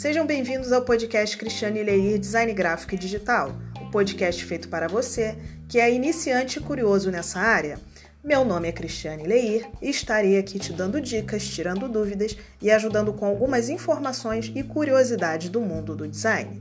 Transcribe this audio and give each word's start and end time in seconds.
Sejam 0.00 0.24
bem-vindos 0.24 0.72
ao 0.72 0.80
podcast 0.80 1.36
Cristiane 1.36 1.82
Leir 1.82 2.18
Design 2.18 2.50
Gráfico 2.54 2.94
e 2.94 2.98
Digital, 2.98 3.52
o 3.82 3.90
podcast 3.90 4.42
feito 4.46 4.66
para 4.66 4.88
você 4.88 5.36
que 5.68 5.78
é 5.78 5.92
iniciante 5.92 6.58
e 6.58 6.62
curioso 6.62 7.10
nessa 7.10 7.38
área. 7.38 7.78
Meu 8.24 8.42
nome 8.42 8.66
é 8.66 8.72
Cristiane 8.72 9.24
Leir 9.24 9.68
e 9.82 9.90
estarei 9.90 10.38
aqui 10.38 10.58
te 10.58 10.72
dando 10.72 11.02
dicas, 11.02 11.46
tirando 11.46 11.86
dúvidas 11.86 12.34
e 12.62 12.70
ajudando 12.70 13.12
com 13.12 13.26
algumas 13.26 13.68
informações 13.68 14.50
e 14.54 14.62
curiosidades 14.62 15.50
do 15.50 15.60
mundo 15.60 15.94
do 15.94 16.08
design. 16.08 16.58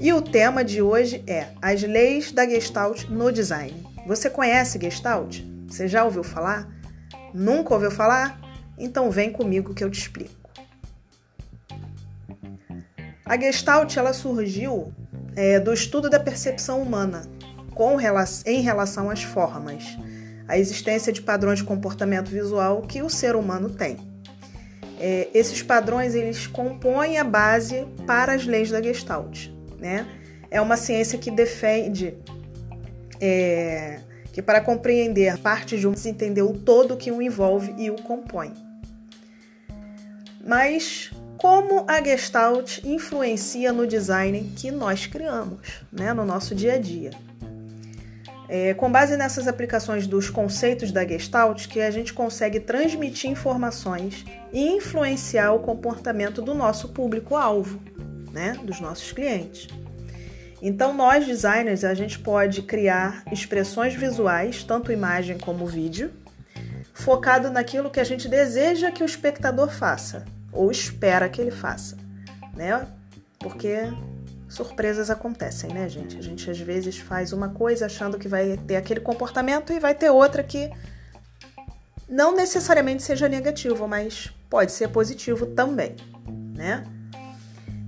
E 0.00 0.10
o 0.14 0.22
tema 0.22 0.64
de 0.64 0.80
hoje 0.80 1.22
é 1.26 1.48
as 1.60 1.82
leis 1.82 2.32
da 2.32 2.48
Gestalt 2.48 3.04
no 3.10 3.30
design. 3.30 3.86
Você 4.06 4.30
conhece 4.30 4.80
Gestalt? 4.80 5.42
Você 5.68 5.86
já 5.86 6.02
ouviu 6.02 6.24
falar? 6.24 6.66
Nunca 7.34 7.74
ouviu 7.74 7.90
falar? 7.90 8.40
Então 8.78 9.10
vem 9.10 9.30
comigo 9.30 9.74
que 9.74 9.84
eu 9.84 9.90
te 9.90 10.00
explico. 10.00 10.39
A 13.30 13.38
Gestalt 13.38 13.96
ela 13.96 14.12
surgiu 14.12 14.92
é, 15.36 15.60
do 15.60 15.72
estudo 15.72 16.10
da 16.10 16.18
percepção 16.18 16.82
humana 16.82 17.22
com, 17.76 17.96
em 18.44 18.60
relação 18.60 19.08
às 19.08 19.22
formas, 19.22 19.84
a 20.48 20.58
existência 20.58 21.12
de 21.12 21.22
padrões 21.22 21.60
de 21.60 21.64
comportamento 21.64 22.28
visual 22.28 22.82
que 22.82 23.02
o 23.02 23.08
ser 23.08 23.36
humano 23.36 23.70
tem. 23.70 23.98
É, 24.98 25.28
esses 25.32 25.62
padrões 25.62 26.16
eles 26.16 26.48
compõem 26.48 27.18
a 27.18 27.24
base 27.24 27.86
para 28.04 28.32
as 28.32 28.44
leis 28.44 28.68
da 28.68 28.82
Gestalt. 28.82 29.46
Né? 29.78 30.08
É 30.50 30.60
uma 30.60 30.76
ciência 30.76 31.16
que 31.16 31.30
defende 31.30 32.16
é, 33.20 34.00
que 34.32 34.42
para 34.42 34.60
compreender 34.60 35.38
parte 35.38 35.78
de 35.78 35.86
um 35.86 35.94
se 35.94 36.08
entender 36.08 36.42
o 36.42 36.52
todo 36.52 36.96
que 36.96 37.12
o 37.12 37.22
envolve 37.22 37.72
e 37.78 37.92
o 37.92 37.94
compõe. 38.02 38.52
Mas 40.44 41.12
como 41.40 41.86
a 41.88 42.02
Gestalt 42.02 42.84
influencia 42.84 43.72
no 43.72 43.86
design 43.86 44.52
que 44.54 44.70
nós 44.70 45.06
criamos, 45.06 45.58
né, 45.90 46.12
no 46.12 46.22
nosso 46.22 46.54
dia 46.54 46.74
a 46.74 46.78
dia. 46.78 47.12
É, 48.46 48.74
com 48.74 48.92
base 48.92 49.16
nessas 49.16 49.48
aplicações 49.48 50.06
dos 50.06 50.28
conceitos 50.28 50.92
da 50.92 51.02
Gestalt, 51.06 51.66
que 51.66 51.80
a 51.80 51.90
gente 51.90 52.12
consegue 52.12 52.60
transmitir 52.60 53.30
informações 53.30 54.26
e 54.52 54.68
influenciar 54.68 55.52
o 55.52 55.60
comportamento 55.60 56.42
do 56.42 56.52
nosso 56.52 56.90
público-alvo, 56.90 57.80
né, 58.30 58.58
dos 58.62 58.78
nossos 58.78 59.10
clientes. 59.10 59.66
Então, 60.60 60.92
nós 60.92 61.24
designers, 61.24 61.84
a 61.84 61.94
gente 61.94 62.18
pode 62.18 62.60
criar 62.60 63.24
expressões 63.32 63.94
visuais, 63.94 64.62
tanto 64.62 64.92
imagem 64.92 65.38
como 65.38 65.64
vídeo, 65.64 66.12
focado 66.92 67.50
naquilo 67.50 67.88
que 67.88 67.98
a 67.98 68.04
gente 68.04 68.28
deseja 68.28 68.90
que 68.90 69.02
o 69.02 69.06
espectador 69.06 69.70
faça, 69.70 70.26
ou 70.52 70.70
espera 70.70 71.28
que 71.28 71.40
ele 71.40 71.50
faça, 71.50 71.96
né? 72.54 72.86
Porque 73.38 73.88
surpresas 74.48 75.10
acontecem, 75.10 75.72
né, 75.72 75.88
gente? 75.88 76.18
A 76.18 76.22
gente 76.22 76.50
às 76.50 76.58
vezes 76.58 76.98
faz 76.98 77.32
uma 77.32 77.50
coisa 77.50 77.86
achando 77.86 78.18
que 78.18 78.28
vai 78.28 78.56
ter 78.56 78.76
aquele 78.76 79.00
comportamento 79.00 79.72
e 79.72 79.78
vai 79.78 79.94
ter 79.94 80.10
outra 80.10 80.42
que 80.42 80.70
não 82.08 82.34
necessariamente 82.34 83.02
seja 83.02 83.28
negativo, 83.28 83.86
mas 83.86 84.32
pode 84.50 84.72
ser 84.72 84.88
positivo 84.88 85.46
também, 85.46 85.94
né? 86.56 86.84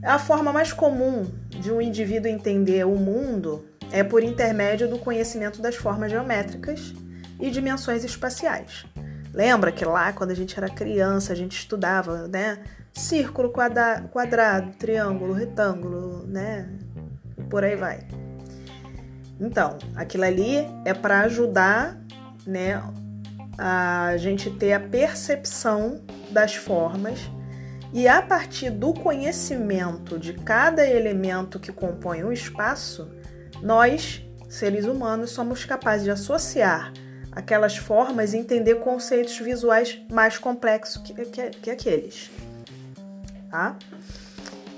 A 0.04 0.18
forma 0.18 0.52
mais 0.52 0.72
comum 0.72 1.26
de 1.48 1.70
um 1.70 1.80
indivíduo 1.80 2.30
entender 2.30 2.86
o 2.86 2.96
mundo 2.96 3.64
é 3.90 4.02
por 4.02 4.22
intermédio 4.22 4.88
do 4.88 4.98
conhecimento 4.98 5.60
das 5.60 5.76
formas 5.76 6.10
geométricas 6.10 6.94
e 7.38 7.50
dimensões 7.50 8.04
espaciais. 8.04 8.84
Lembra 9.32 9.72
que 9.72 9.84
lá, 9.84 10.12
quando 10.12 10.30
a 10.30 10.34
gente 10.34 10.56
era 10.58 10.68
criança, 10.68 11.32
a 11.32 11.36
gente 11.36 11.56
estudava, 11.56 12.28
né? 12.28 12.58
Círculo, 12.92 13.50
quadra 13.50 14.04
quadrado, 14.12 14.72
triângulo, 14.72 15.32
retângulo, 15.32 16.26
né? 16.26 16.68
Por 17.48 17.64
aí 17.64 17.74
vai. 17.74 18.06
Então, 19.40 19.78
aquilo 19.96 20.24
ali 20.24 20.58
é 20.84 20.92
para 20.92 21.22
ajudar, 21.22 21.98
né, 22.46 22.80
a 23.58 24.16
gente 24.16 24.50
ter 24.50 24.72
a 24.72 24.80
percepção 24.80 26.00
das 26.30 26.54
formas 26.54 27.18
e 27.92 28.06
a 28.06 28.22
partir 28.22 28.70
do 28.70 28.94
conhecimento 28.94 30.18
de 30.18 30.32
cada 30.32 30.86
elemento 30.86 31.58
que 31.58 31.72
compõe 31.72 32.22
o 32.22 32.32
espaço, 32.32 33.10
nós, 33.60 34.24
seres 34.48 34.84
humanos, 34.84 35.30
somos 35.30 35.64
capazes 35.64 36.04
de 36.04 36.10
associar 36.10 36.92
aquelas 37.32 37.76
formas 37.76 38.34
e 38.34 38.38
entender 38.38 38.76
conceitos 38.76 39.38
visuais 39.38 39.98
mais 40.10 40.36
complexos 40.36 41.02
que, 41.02 41.14
que, 41.24 41.50
que 41.50 41.70
aqueles. 41.70 42.30
Tá? 43.50 43.76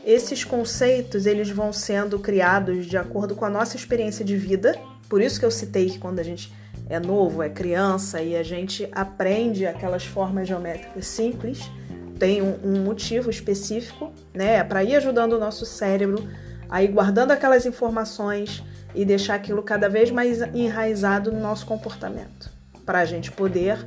Esses 0.04 0.44
conceitos 0.44 1.26
eles 1.26 1.50
vão 1.50 1.72
sendo 1.72 2.18
criados 2.18 2.86
de 2.86 2.96
acordo 2.96 3.34
com 3.34 3.44
a 3.44 3.50
nossa 3.50 3.76
experiência 3.76 4.24
de 4.24 4.36
vida. 4.36 4.78
Por 5.08 5.20
isso 5.20 5.40
que 5.40 5.46
eu 5.46 5.50
citei 5.50 5.90
que 5.90 5.98
quando 5.98 6.20
a 6.20 6.22
gente 6.22 6.52
é 6.88 7.00
novo, 7.00 7.42
é 7.42 7.48
criança 7.48 8.20
e 8.20 8.36
a 8.36 8.42
gente 8.42 8.88
aprende 8.92 9.66
aquelas 9.66 10.04
formas 10.04 10.46
geométricas 10.46 11.06
simples, 11.06 11.70
tem 12.18 12.42
um, 12.42 12.58
um 12.62 12.84
motivo 12.84 13.30
específico, 13.30 14.12
né? 14.32 14.56
É 14.56 14.64
para 14.64 14.84
ir 14.84 14.94
ajudando 14.96 15.32
o 15.32 15.38
nosso 15.38 15.64
cérebro 15.64 16.28
a 16.68 16.82
ir 16.82 16.88
guardando 16.88 17.30
aquelas 17.30 17.66
informações 17.66 18.62
e 18.94 19.04
deixar 19.04 19.34
aquilo 19.34 19.62
cada 19.62 19.88
vez 19.88 20.10
mais 20.10 20.40
enraizado 20.54 21.32
no 21.32 21.40
nosso 21.40 21.66
comportamento, 21.66 22.50
para 22.86 23.00
a 23.00 23.04
gente 23.04 23.30
poder 23.32 23.86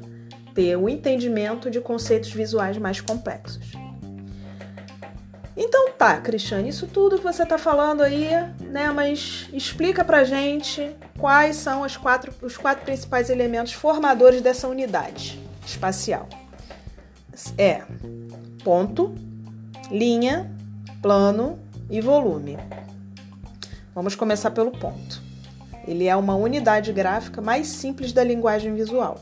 ter 0.53 0.75
o 0.75 0.89
entendimento 0.89 1.69
de 1.69 1.79
conceitos 1.79 2.31
visuais 2.31 2.77
mais 2.77 2.99
complexos. 2.99 3.73
Então 5.55 5.91
tá, 5.91 6.21
Cristiane, 6.21 6.69
isso 6.69 6.85
tudo 6.85 7.17
que 7.17 7.23
você 7.23 7.41
está 7.41 7.57
falando 7.57 8.01
aí, 8.01 8.29
né? 8.59 8.91
Mas 8.91 9.49
explica 9.51 10.05
pra 10.05 10.23
gente 10.23 10.95
quais 11.17 11.55
são 11.55 11.81
os 11.81 11.97
quatro, 11.97 12.31
os 12.43 12.55
quatro 12.55 12.85
principais 12.85 13.31
elementos 13.31 13.73
formadores 13.73 14.41
dessa 14.41 14.67
unidade 14.67 15.41
espacial. 15.65 16.29
É 17.57 17.81
ponto, 18.63 19.15
linha, 19.89 20.51
plano 21.01 21.59
e 21.89 22.01
volume. 22.01 22.57
Vamos 23.97 24.13
começar 24.13 24.51
pelo 24.51 24.69
ponto. 24.69 25.23
Ele 25.87 26.05
é 26.05 26.15
uma 26.15 26.35
unidade 26.35 26.93
gráfica 26.93 27.41
mais 27.41 27.65
simples 27.65 28.13
da 28.13 28.23
linguagem 28.23 28.75
visual. 28.75 29.17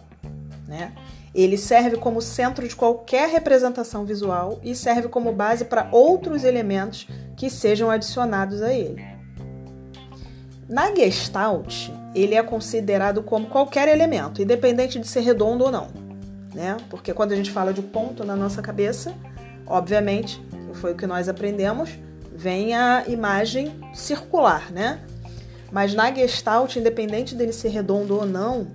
Né? 0.68 0.92
Ele 1.34 1.58
serve 1.58 1.96
como 1.96 2.22
centro 2.22 2.68
de 2.68 2.76
qualquer 2.76 3.30
representação 3.30 4.04
visual 4.04 4.60
e 4.62 4.76
serve 4.76 5.08
como 5.08 5.32
base 5.32 5.64
para 5.64 5.88
outros 5.94 6.44
elementos 6.44 7.08
que 7.38 7.50
sejam 7.50 7.90
adicionados 7.90 8.62
a 8.62 8.74
ele. 8.74 9.02
Na 10.68 10.94
Gestalt, 10.94 11.90
ele 12.14 12.36
é 12.36 12.44
considerado 12.44 13.24
como 13.24 13.48
qualquer 13.48 13.88
elemento, 13.88 14.42
independente 14.42 15.00
de 15.00 15.08
ser 15.08 15.22
redondo 15.22 15.64
ou 15.64 15.72
não. 15.72 15.88
Né? 16.54 16.76
Porque 16.90 17.14
quando 17.14 17.32
a 17.32 17.36
gente 17.38 17.50
fala 17.50 17.72
de 17.72 17.82
ponto 17.82 18.26
na 18.26 18.36
nossa 18.36 18.62
cabeça, 18.62 19.16
obviamente, 19.66 20.46
foi 20.74 20.92
o 20.92 20.98
que 20.98 21.08
nós 21.08 21.30
aprendemos, 21.30 21.92
vem 22.36 22.76
a 22.76 23.06
imagem 23.08 23.80
circular, 23.94 24.72
né? 24.72 25.00
Mas 25.72 25.94
na 25.94 26.14
Gestalt, 26.14 26.76
independente 26.76 27.36
dele 27.36 27.52
ser 27.52 27.70
redondo 27.70 28.16
ou 28.16 28.26
não, 28.26 28.68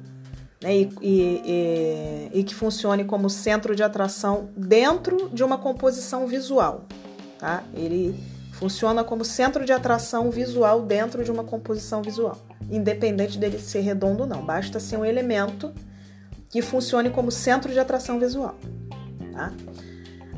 né, 0.62 0.76
e, 0.76 0.91
e, 1.00 1.43
e, 1.44 2.41
e, 2.41 2.44
que 2.44 2.54
funcione 2.54 3.04
como 3.04 3.31
centro 3.31 3.75
de 3.75 3.82
atração 3.82 4.50
dentro 4.56 5.31
de 5.32 5.43
uma 5.43 5.56
composição 5.56 6.26
visual, 6.26 6.84
tá? 7.38 7.62
Ele 7.72 8.15
funciona 8.53 9.03
como 9.03 9.25
centro 9.25 9.65
de 9.65 9.72
atração 9.72 10.31
visual 10.31 10.82
dentro 10.82 11.25
de 11.25 11.31
uma 11.31 11.44
composição 11.44 12.03
visual, 12.03 12.37
independente 12.70 13.38
dele 13.38 13.59
ser 13.59 13.81
redondo 13.81 14.25
ou 14.25 14.28
não. 14.28 14.44
Basta 14.44 14.78
ser 14.78 14.99
um 14.99 15.04
elemento 15.04 15.72
que 16.50 16.60
funcione 16.60 17.09
como 17.09 17.31
centro 17.31 17.73
de 17.73 17.79
atração 17.79 18.19
visual, 18.19 18.56
tá? 19.32 19.52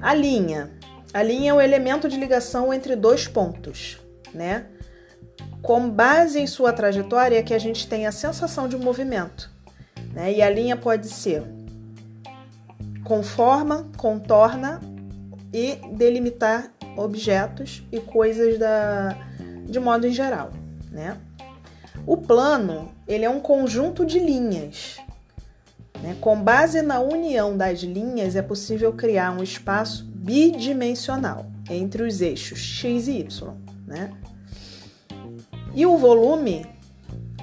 A 0.01 0.15
linha 0.15 0.71
a 1.13 1.23
linha 1.23 1.51
é 1.51 1.55
o 1.55 1.61
elemento 1.61 2.09
de 2.09 2.17
ligação 2.17 2.73
entre 2.73 2.97
dois 2.97 3.29
pontos, 3.29 3.99
né? 4.33 4.67
Com 5.61 5.89
base 5.89 6.41
em 6.41 6.47
sua 6.47 6.73
trajetória 6.73 7.39
é 7.39 7.43
que 7.43 7.55
a 7.55 7.59
gente 7.59 7.87
tem 7.87 8.07
a 8.07 8.13
sensação 8.13 8.67
de 8.67 8.77
movimento, 8.77 9.51
né? 10.13 10.33
E 10.33 10.43
a 10.43 10.49
linha 10.49 10.77
pode 10.77 11.09
ser 11.09 11.43
conforma, 13.05 13.91
contorna 13.97 14.81
e 15.53 15.77
delimitar 15.93 16.73
objetos 16.97 17.83
e 17.93 18.01
coisas 18.01 18.59
da, 18.59 19.17
de 19.67 19.79
modo 19.79 20.07
em 20.07 20.13
geral, 20.13 20.51
né? 20.91 21.19
O 22.07 22.17
plano 22.17 22.91
ele 23.07 23.25
é 23.25 23.31
um 23.31 23.41
conjunto 23.41 24.05
de 24.05 24.19
linhas. 24.19 24.97
Né? 26.03 26.17
Com 26.21 26.43
base 26.43 26.83
na 26.83 27.01
união 27.01 27.57
das 27.57 27.81
linhas 27.81 28.35
é 28.35 28.43
possível 28.43 28.93
criar 28.93 29.31
um 29.31 29.43
espaço 29.43 30.12
bidimensional 30.23 31.47
entre 31.69 32.03
os 32.03 32.21
eixos 32.21 32.59
x 32.59 33.09
e 33.09 33.19
y. 33.19 33.55
Né? 33.87 34.11
E 35.75 35.85
o 35.85 35.97
volume 35.97 36.67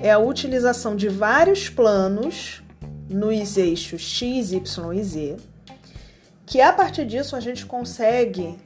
é 0.02 0.12
a 0.12 0.20
utilização 0.20 0.96
de 0.96 1.10
vários 1.10 1.70
planos 1.70 2.64
nos 3.10 3.58
eixos 3.58 4.02
x, 4.02 4.54
y 4.54 4.94
e 4.94 5.04
z, 5.04 5.38
que 6.46 6.62
a 6.62 6.72
partir 6.72 7.06
disso 7.06 7.36
a 7.36 7.40
gente 7.40 7.66
consegue 7.66 8.58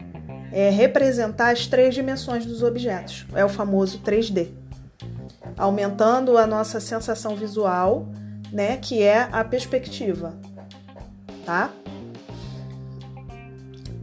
é 0.56 0.70
representar 0.70 1.52
as 1.52 1.66
três 1.66 1.96
dimensões 1.96 2.46
dos 2.46 2.62
objetos. 2.62 3.26
É 3.34 3.44
o 3.44 3.50
famoso 3.50 4.00
3D. 4.00 4.50
Aumentando 5.58 6.38
a 6.38 6.46
nossa 6.46 6.80
sensação 6.80 7.36
visual, 7.36 8.08
né, 8.52 8.78
que 8.78 9.02
é 9.02 9.28
a 9.32 9.44
perspectiva, 9.44 10.38
tá? 11.44 11.72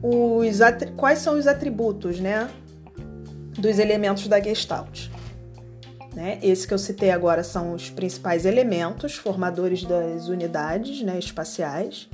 Os 0.03 0.59
quais 0.97 1.19
são 1.19 1.39
os 1.39 1.47
atributos, 1.47 2.21
né, 2.21 2.49
dos 3.59 3.79
elementos 3.79 4.27
da 4.29 4.41
Gestalt? 4.41 5.09
Né? 6.15 6.39
Esse 6.43 6.67
que 6.67 6.75
eu 6.75 6.79
citei 6.79 7.11
agora 7.11 7.45
são 7.45 7.73
os 7.73 7.89
principais 7.89 8.45
elementos 8.45 9.15
formadores 9.15 9.85
das 9.85 10.29
unidades 10.29 11.03
né, 11.03 11.19
espaciais. 11.19 12.09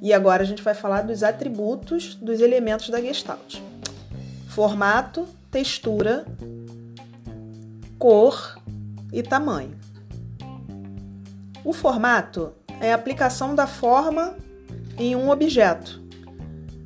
E 0.00 0.12
agora 0.12 0.42
a 0.42 0.46
gente 0.46 0.62
vai 0.62 0.74
falar 0.74 1.02
dos 1.02 1.22
atributos 1.22 2.14
dos 2.16 2.40
elementos 2.40 2.88
da 2.88 3.00
Gestalt: 3.00 3.60
formato, 4.48 5.28
textura, 5.50 6.24
cor 7.98 8.60
e 9.12 9.22
tamanho. 9.22 9.78
O 11.64 11.72
formato 11.72 12.52
é 12.80 12.90
a 12.90 12.96
aplicação 12.96 13.54
da 13.54 13.68
forma 13.68 14.34
em 14.98 15.14
um 15.14 15.30
objeto. 15.30 16.01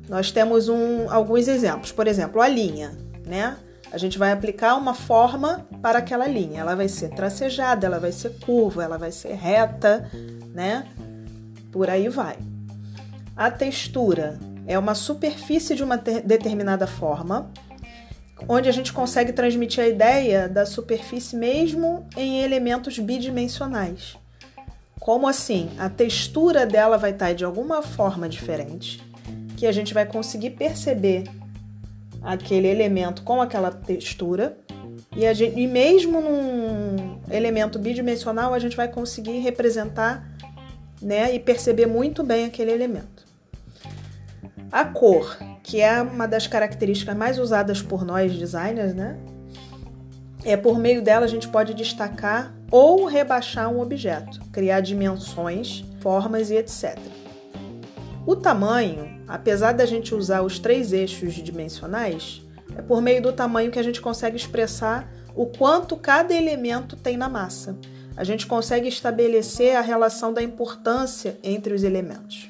Nós 0.09 0.31
temos 0.31 0.69
um, 0.69 1.09
alguns 1.09 1.47
exemplos. 1.47 1.91
Por 1.91 2.07
exemplo, 2.07 2.41
a 2.41 2.47
linha, 2.47 2.97
né? 3.25 3.57
A 3.91 3.97
gente 3.97 4.17
vai 4.17 4.31
aplicar 4.31 4.75
uma 4.75 4.93
forma 4.93 5.65
para 5.81 5.99
aquela 5.99 6.27
linha. 6.27 6.61
Ela 6.61 6.75
vai 6.75 6.87
ser 6.87 7.09
tracejada, 7.09 7.87
ela 7.87 7.99
vai 7.99 8.11
ser 8.11 8.37
curva, 8.39 8.83
ela 8.83 8.97
vai 8.97 9.11
ser 9.11 9.33
reta, 9.33 10.09
né? 10.53 10.85
Por 11.71 11.89
aí 11.89 12.09
vai. 12.09 12.37
A 13.35 13.49
textura 13.51 14.39
é 14.65 14.77
uma 14.77 14.95
superfície 14.95 15.75
de 15.75 15.83
uma 15.83 15.97
determinada 15.97 16.85
forma, 16.85 17.51
onde 18.47 18.67
a 18.67 18.71
gente 18.71 18.91
consegue 18.91 19.31
transmitir 19.31 19.83
a 19.83 19.87
ideia 19.87 20.49
da 20.49 20.65
superfície 20.65 21.35
mesmo 21.35 22.05
em 22.17 22.41
elementos 22.41 22.99
bidimensionais. 22.99 24.17
Como 24.99 25.27
assim? 25.27 25.69
A 25.77 25.89
textura 25.89 26.65
dela 26.65 26.97
vai 26.97 27.11
estar 27.11 27.33
de 27.33 27.45
alguma 27.45 27.81
forma 27.81 28.27
diferente, 28.27 29.01
que 29.57 29.65
a 29.65 29.71
gente 29.71 29.93
vai 29.93 30.05
conseguir 30.05 30.51
perceber 30.51 31.23
aquele 32.21 32.67
elemento 32.67 33.23
com 33.23 33.41
aquela 33.41 33.71
textura. 33.71 34.55
E, 35.15 35.33
gente, 35.33 35.59
e 35.59 35.65
mesmo 35.65 36.21
num 36.21 37.19
elemento 37.29 37.79
bidimensional, 37.79 38.53
a 38.53 38.59
gente 38.59 38.77
vai 38.77 38.87
conseguir 38.87 39.39
representar 39.39 40.31
né, 41.01 41.33
e 41.33 41.39
perceber 41.39 41.87
muito 41.87 42.23
bem 42.23 42.45
aquele 42.45 42.71
elemento. 42.71 43.25
A 44.71 44.85
cor, 44.85 45.37
que 45.63 45.81
é 45.81 46.01
uma 46.01 46.27
das 46.27 46.45
características 46.45 47.15
mais 47.15 47.39
usadas 47.39 47.81
por 47.81 48.05
nós 48.05 48.37
designers, 48.37 48.93
né? 48.93 49.17
É 50.45 50.55
por 50.55 50.77
meio 50.77 51.01
dela 51.01 51.25
a 51.25 51.29
gente 51.29 51.47
pode 51.47 51.73
destacar 51.73 52.53
ou 52.69 53.05
rebaixar 53.05 53.69
um 53.69 53.81
objeto, 53.81 54.39
criar 54.51 54.81
dimensões, 54.81 55.83
formas 55.99 56.51
e 56.51 56.55
etc. 56.55 56.97
O 58.27 58.35
tamanho 58.35 59.17
apesar 59.27 59.73
da 59.73 59.85
gente 59.85 60.15
usar 60.15 60.41
os 60.41 60.57
três 60.57 60.93
eixos 60.93 61.33
dimensionais, 61.33 62.41
é 62.75 62.81
por 62.81 63.01
meio 63.01 63.21
do 63.21 63.33
tamanho 63.33 63.71
que 63.71 63.79
a 63.79 63.83
gente 63.83 63.99
consegue 63.99 64.37
expressar 64.37 65.11
o 65.35 65.45
quanto 65.45 65.97
cada 65.97 66.33
elemento 66.33 66.95
tem 66.95 67.17
na 67.17 67.27
massa. 67.27 67.77
A 68.15 68.23
gente 68.23 68.47
consegue 68.47 68.87
estabelecer 68.87 69.75
a 69.75 69.81
relação 69.81 70.33
da 70.33 70.41
importância 70.41 71.37
entre 71.43 71.73
os 71.73 71.83
elementos. 71.83 72.49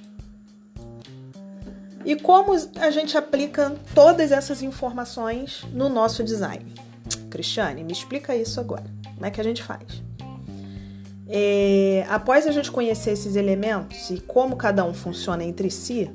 E 2.06 2.16
como 2.16 2.54
a 2.80 2.90
gente 2.90 3.18
aplica 3.18 3.76
todas 3.94 4.32
essas 4.32 4.62
informações 4.62 5.66
no 5.74 5.90
nosso 5.90 6.24
design? 6.24 6.74
Cristiane, 7.30 7.84
me 7.84 7.92
explica 7.92 8.34
isso 8.34 8.62
agora. 8.62 8.86
Como 9.14 9.26
é 9.26 9.32
que 9.32 9.42
a 9.42 9.44
gente 9.44 9.62
faz? 9.62 10.07
É, 11.30 12.06
após 12.10 12.48
a 12.48 12.52
gente 12.52 12.72
conhecer 12.72 13.12
esses 13.12 13.36
elementos 13.36 14.10
e 14.10 14.20
como 14.22 14.56
cada 14.56 14.86
um 14.86 14.94
funciona 14.94 15.44
entre 15.44 15.70
si, 15.70 16.10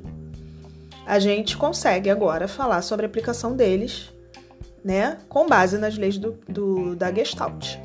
a 1.05 1.19
gente 1.19 1.55
consegue 1.57 2.09
agora 2.09 2.47
falar 2.47 2.81
sobre 2.81 3.05
a 3.05 3.09
aplicação 3.09 3.55
deles, 3.55 4.11
né, 4.83 5.17
com 5.29 5.47
base 5.47 5.77
nas 5.77 5.97
leis 5.97 6.17
do, 6.17 6.37
do, 6.47 6.95
da 6.95 7.13
Gestalt. 7.13 7.77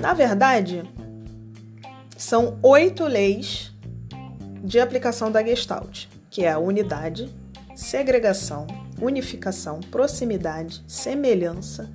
Na 0.00 0.14
verdade, 0.14 0.82
são 2.16 2.58
oito 2.62 3.04
leis 3.04 3.72
de 4.62 4.78
aplicação 4.78 5.30
da 5.30 5.44
Gestalt, 5.44 6.06
que 6.30 6.44
é 6.44 6.52
a 6.52 6.58
unidade, 6.58 7.28
segregação, 7.74 8.66
unificação, 9.00 9.80
proximidade, 9.80 10.82
semelhança, 10.86 11.90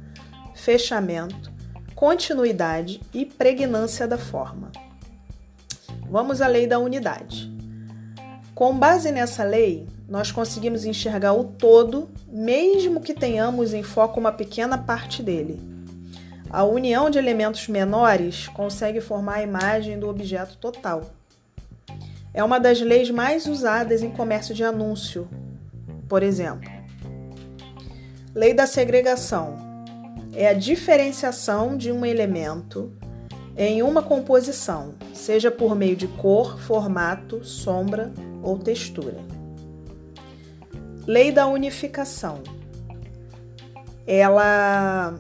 fechamento, 0.54 1.57
continuidade 1.98 3.02
e 3.12 3.26
pregnância 3.26 4.08
da 4.08 4.20
forma. 4.20 4.72
Vamos 6.08 6.44
à 6.44 6.48
lei 6.48 6.68
da 6.68 6.78
unidade. 6.78 7.52
Com 8.54 8.78
base 8.78 9.12
nessa 9.12 9.44
lei, 9.44 9.88
nós 10.08 10.32
conseguimos 10.32 10.86
enxergar 10.86 11.34
o 11.34 11.44
todo, 11.44 12.08
mesmo 12.28 13.02
que 13.02 13.16
tenhamos 13.16 13.74
em 13.74 13.82
foco 13.82 14.20
uma 14.20 14.32
pequena 14.32 14.78
parte 14.78 15.24
dele. 15.24 15.60
A 16.52 16.64
união 16.64 17.10
de 17.10 17.18
elementos 17.18 17.68
menores 17.68 18.48
consegue 18.50 19.02
formar 19.02 19.38
a 19.38 19.44
imagem 19.44 19.98
do 19.98 20.08
objeto 20.08 20.56
total. 20.58 21.02
É 22.32 22.44
uma 22.44 22.60
das 22.60 22.80
leis 22.80 23.10
mais 23.10 23.48
usadas 23.48 24.04
em 24.04 24.12
comércio 24.12 24.54
de 24.54 24.64
anúncio, 24.64 25.28
por 26.08 26.22
exemplo. 26.22 26.70
Lei 28.36 28.54
da 28.54 28.68
segregação 28.68 29.67
é 30.38 30.48
a 30.48 30.54
diferenciação 30.54 31.76
de 31.76 31.92
um 31.92 32.06
elemento 32.06 32.94
em 33.58 33.82
uma 33.82 34.04
composição, 34.04 34.94
seja 35.12 35.50
por 35.50 35.76
meio 35.76 35.96
de 35.96 36.08
cor, 36.08 36.60
formato, 36.60 37.44
sombra 37.44 38.14
ou 38.44 38.60
textura. 38.60 39.18
Lei 41.08 41.32
da 41.32 41.48
unificação. 41.48 42.44
Ela 44.06 45.20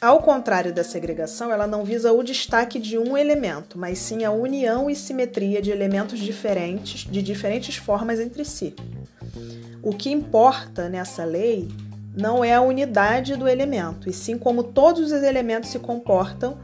ao 0.00 0.20
contrário 0.20 0.72
da 0.72 0.82
segregação, 0.82 1.52
ela 1.52 1.68
não 1.68 1.84
visa 1.84 2.12
o 2.12 2.22
destaque 2.22 2.80
de 2.80 2.98
um 2.98 3.16
elemento, 3.16 3.78
mas 3.78 3.98
sim 3.98 4.24
a 4.24 4.32
união 4.32 4.90
e 4.90 4.96
simetria 4.96 5.62
de 5.62 5.70
elementos 5.70 6.18
diferentes, 6.18 7.08
de 7.08 7.22
diferentes 7.22 7.76
formas 7.76 8.18
entre 8.18 8.44
si. 8.44 8.74
O 9.82 9.92
que 9.92 10.10
importa 10.10 10.88
nessa 10.88 11.24
lei 11.24 11.68
não 12.18 12.44
é 12.44 12.52
a 12.52 12.60
unidade 12.60 13.36
do 13.36 13.48
elemento, 13.48 14.10
e 14.10 14.12
sim 14.12 14.36
como 14.36 14.64
todos 14.64 15.12
os 15.12 15.22
elementos 15.22 15.70
se 15.70 15.78
comportam 15.78 16.58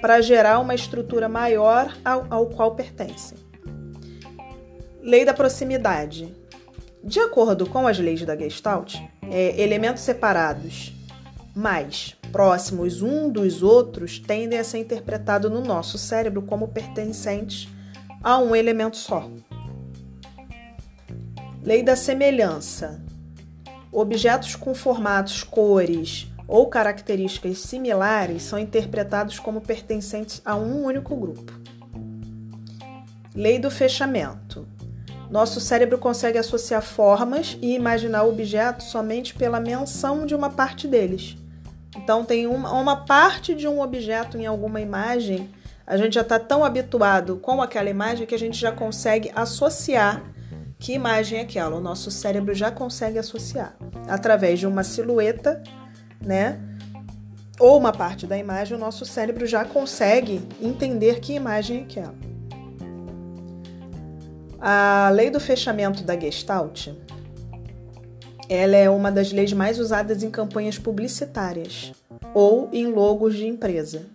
para 0.00 0.20
gerar 0.20 0.58
uma 0.58 0.74
estrutura 0.74 1.28
maior 1.28 1.96
ao, 2.04 2.26
ao 2.28 2.46
qual 2.46 2.74
pertencem. 2.74 3.38
Lei 5.00 5.24
da 5.24 5.32
proximidade. 5.32 6.34
De 7.04 7.20
acordo 7.20 7.66
com 7.66 7.86
as 7.86 8.00
leis 8.00 8.24
da 8.24 8.36
Gestalt, 8.36 8.96
é, 9.30 9.60
elementos 9.62 10.02
separados, 10.02 10.92
mas 11.54 12.16
próximos 12.32 13.00
um 13.00 13.30
dos 13.30 13.62
outros, 13.62 14.18
tendem 14.18 14.58
a 14.58 14.64
ser 14.64 14.78
interpretados 14.78 15.50
no 15.50 15.60
nosso 15.60 15.96
cérebro 15.96 16.42
como 16.42 16.68
pertencentes 16.68 17.68
a 18.22 18.38
um 18.38 18.56
elemento 18.56 18.96
só. 18.96 19.30
Lei 21.62 21.84
da 21.84 21.94
semelhança. 21.94 23.05
Objetos 23.98 24.54
com 24.54 24.74
formatos, 24.74 25.42
cores 25.42 26.30
ou 26.46 26.66
características 26.66 27.60
similares 27.60 28.42
são 28.42 28.58
interpretados 28.58 29.38
como 29.38 29.62
pertencentes 29.62 30.42
a 30.44 30.54
um 30.54 30.84
único 30.84 31.16
grupo. 31.16 31.50
Lei 33.34 33.58
do 33.58 33.70
fechamento. 33.70 34.68
Nosso 35.30 35.60
cérebro 35.60 35.96
consegue 35.96 36.36
associar 36.36 36.82
formas 36.82 37.56
e 37.62 37.74
imaginar 37.74 38.24
objetos 38.24 38.88
somente 38.88 39.32
pela 39.32 39.60
menção 39.60 40.26
de 40.26 40.34
uma 40.34 40.50
parte 40.50 40.86
deles. 40.86 41.34
Então, 41.96 42.22
tem 42.22 42.46
uma, 42.46 42.70
uma 42.72 42.96
parte 42.96 43.54
de 43.54 43.66
um 43.66 43.80
objeto 43.80 44.36
em 44.36 44.44
alguma 44.44 44.78
imagem, 44.78 45.48
a 45.86 45.96
gente 45.96 46.16
já 46.16 46.20
está 46.20 46.38
tão 46.38 46.62
habituado 46.62 47.38
com 47.38 47.62
aquela 47.62 47.88
imagem 47.88 48.26
que 48.26 48.34
a 48.34 48.38
gente 48.38 48.60
já 48.60 48.72
consegue 48.72 49.32
associar 49.34 50.22
que 50.78 50.92
imagem 50.92 51.38
é 51.38 51.42
aquela. 51.42 51.76
O 51.76 51.80
nosso 51.80 52.10
cérebro 52.10 52.54
já 52.54 52.70
consegue 52.70 53.18
associar 53.18 53.76
através 54.08 54.58
de 54.58 54.66
uma 54.66 54.84
silhueta, 54.84 55.62
né? 56.20 56.60
Ou 57.58 57.78
uma 57.78 57.92
parte 57.92 58.26
da 58.26 58.36
imagem, 58.36 58.76
o 58.76 58.80
nosso 58.80 59.04
cérebro 59.06 59.46
já 59.46 59.64
consegue 59.64 60.42
entender 60.60 61.20
que 61.20 61.32
imagem 61.32 61.78
é 61.78 61.82
aquela. 61.82 62.14
A 64.60 65.10
lei 65.10 65.30
do 65.30 65.40
fechamento 65.40 66.02
da 66.02 66.18
Gestalt, 66.18 66.88
ela 68.48 68.76
é 68.76 68.88
uma 68.90 69.10
das 69.10 69.32
leis 69.32 69.52
mais 69.52 69.78
usadas 69.78 70.22
em 70.22 70.30
campanhas 70.30 70.78
publicitárias 70.78 71.92
ou 72.34 72.68
em 72.72 72.86
logos 72.86 73.34
de 73.34 73.46
empresa. 73.46 74.06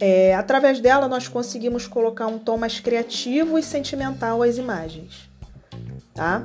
É, 0.00 0.34
através 0.34 0.80
dela, 0.80 1.08
nós 1.08 1.28
conseguimos 1.28 1.86
colocar 1.86 2.26
um 2.26 2.38
tom 2.38 2.56
mais 2.56 2.80
criativo 2.80 3.58
e 3.58 3.62
sentimental 3.62 4.42
às 4.42 4.56
imagens. 4.56 5.27
Tá? 6.18 6.44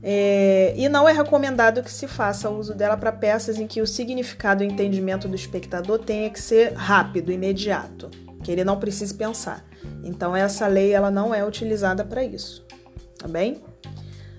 É, 0.00 0.72
e 0.76 0.88
não 0.88 1.08
é 1.08 1.12
recomendado 1.12 1.82
que 1.82 1.90
se 1.90 2.06
faça 2.06 2.48
uso 2.48 2.72
dela 2.72 2.96
para 2.96 3.10
peças 3.10 3.58
em 3.58 3.66
que 3.66 3.82
o 3.82 3.86
significado 3.86 4.62
e 4.62 4.66
o 4.68 4.70
entendimento 4.70 5.26
do 5.26 5.34
espectador 5.34 5.98
tenha 5.98 6.30
que 6.30 6.40
ser 6.40 6.72
rápido, 6.74 7.32
imediato, 7.32 8.08
que 8.42 8.52
ele 8.52 8.62
não 8.62 8.78
precise 8.78 9.12
pensar. 9.12 9.64
Então 10.04 10.34
essa 10.34 10.68
lei 10.68 10.92
ela 10.92 11.10
não 11.10 11.34
é 11.34 11.44
utilizada 11.44 12.04
para 12.04 12.22
isso, 12.22 12.64
tá 13.18 13.26
bem? 13.26 13.60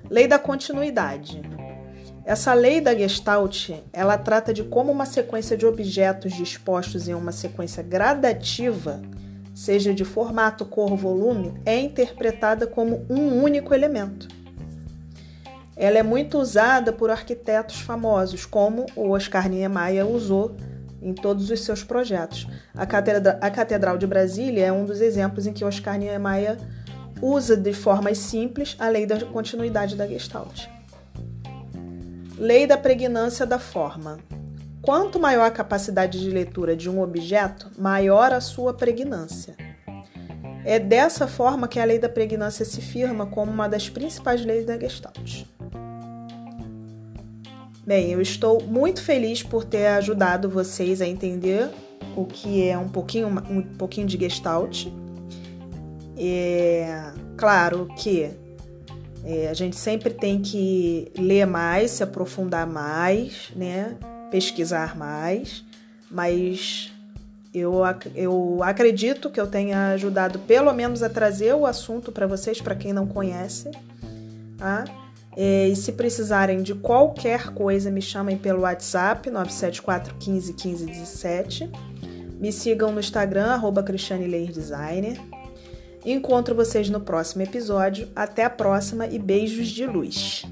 Lei 0.09 0.25
da 0.25 0.39
continuidade. 0.39 1.41
Essa 2.23 2.53
lei 2.53 2.79
da 2.79 2.95
Gestalt, 2.95 3.71
ela 3.91 4.17
trata 4.17 4.53
de 4.53 4.63
como 4.63 4.91
uma 4.91 5.05
sequência 5.05 5.57
de 5.57 5.65
objetos 5.65 6.33
dispostos 6.33 7.09
em 7.09 7.13
uma 7.13 7.33
sequência 7.33 7.83
gradativa, 7.83 9.01
seja 9.61 9.93
de 9.93 10.03
formato, 10.03 10.65
cor, 10.65 10.95
volume, 10.95 11.53
é 11.67 11.79
interpretada 11.79 12.65
como 12.65 13.05
um 13.07 13.43
único 13.43 13.75
elemento. 13.75 14.27
Ela 15.77 15.99
é 15.99 16.03
muito 16.03 16.39
usada 16.39 16.91
por 16.91 17.11
arquitetos 17.11 17.79
famosos, 17.79 18.43
como 18.43 18.87
o 18.95 19.11
Oscar 19.11 19.47
Niemeyer 19.47 20.07
usou 20.07 20.55
em 20.99 21.13
todos 21.13 21.51
os 21.51 21.59
seus 21.59 21.83
projetos. 21.83 22.47
A 22.75 22.87
Catedral, 22.87 23.37
a 23.39 23.51
Catedral 23.51 23.99
de 23.99 24.07
Brasília 24.07 24.65
é 24.65 24.71
um 24.71 24.83
dos 24.83 24.99
exemplos 24.99 25.45
em 25.45 25.53
que 25.53 25.63
Oscar 25.63 25.95
Niemeyer 25.95 26.57
usa 27.21 27.55
de 27.55 27.71
formas 27.71 28.17
simples 28.17 28.75
a 28.79 28.89
lei 28.89 29.05
da 29.05 29.23
continuidade 29.25 29.95
da 29.95 30.07
Gestalt. 30.07 30.65
Lei 32.35 32.65
da 32.65 32.77
pregnância 32.77 33.45
da 33.45 33.59
forma. 33.59 34.17
Quanto 34.81 35.19
maior 35.19 35.45
a 35.45 35.51
capacidade 35.51 36.19
de 36.19 36.29
leitura 36.29 36.75
de 36.75 36.89
um 36.89 37.01
objeto, 37.01 37.69
maior 37.77 38.33
a 38.33 38.41
sua 38.41 38.73
pregnância. 38.73 39.55
É 40.65 40.79
dessa 40.79 41.27
forma 41.27 41.67
que 41.67 41.79
a 41.79 41.85
lei 41.85 41.99
da 41.99 42.09
pregnância 42.09 42.65
se 42.65 42.81
firma 42.81 43.27
como 43.27 43.51
uma 43.51 43.69
das 43.69 43.89
principais 43.89 44.43
leis 44.43 44.65
da 44.65 44.79
Gestalt. 44.79 45.43
Bem, 47.85 48.11
eu 48.11 48.21
estou 48.21 48.61
muito 48.63 49.03
feliz 49.03 49.43
por 49.43 49.63
ter 49.63 49.87
ajudado 49.87 50.49
vocês 50.49 51.01
a 51.01 51.07
entender 51.07 51.69
o 52.15 52.25
que 52.25 52.67
é 52.67 52.77
um 52.77 52.89
pouquinho, 52.89 53.27
um 53.27 53.61
pouquinho 53.61 54.07
de 54.07 54.17
Gestalt. 54.19 54.87
É, 56.17 57.11
claro 57.37 57.87
que 57.97 58.31
é, 59.23 59.47
a 59.47 59.53
gente 59.53 59.75
sempre 59.75 60.11
tem 60.11 60.41
que 60.41 61.11
ler 61.17 61.45
mais, 61.45 61.91
se 61.91 62.03
aprofundar 62.03 62.65
mais, 62.65 63.51
né? 63.55 63.97
Pesquisar 64.31 64.97
mais, 64.97 65.63
mas 66.09 66.91
eu, 67.53 67.81
eu 68.15 68.59
acredito 68.63 69.29
que 69.29 69.39
eu 69.39 69.45
tenha 69.45 69.89
ajudado 69.89 70.39
pelo 70.39 70.71
menos 70.73 71.03
a 71.03 71.09
trazer 71.09 71.53
o 71.53 71.65
assunto 71.65 72.11
para 72.11 72.25
vocês, 72.25 72.61
para 72.61 72.75
quem 72.75 72.93
não 72.93 73.05
conhece. 73.05 73.69
Tá? 74.57 74.85
É, 75.35 75.67
e 75.67 75.75
se 75.75 75.91
precisarem 75.93 76.61
de 76.61 76.73
qualquer 76.73 77.53
coisa, 77.53 77.91
me 77.91 78.01
chamem 78.01 78.37
pelo 78.37 78.61
WhatsApp 78.61 79.29
974 79.29 80.15
15 80.15 80.53
15 80.53 80.85
17. 80.85 81.69
Me 82.39 82.51
sigam 82.51 82.91
no 82.91 82.99
Instagram, 82.99 83.47
arroba 83.47 83.83
Designer. 83.83 85.21
Encontro 86.03 86.55
vocês 86.55 86.89
no 86.89 86.99
próximo 86.99 87.43
episódio. 87.43 88.07
Até 88.15 88.45
a 88.45 88.49
próxima 88.49 89.05
e 89.05 89.19
beijos 89.19 89.67
de 89.67 89.85
luz! 89.85 90.45